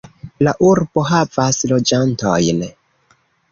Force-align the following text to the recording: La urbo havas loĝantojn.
La 0.45 0.53
urbo 0.69 1.03
havas 1.09 1.61
loĝantojn. 1.73 2.65